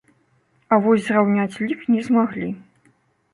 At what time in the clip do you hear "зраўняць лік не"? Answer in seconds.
1.09-2.01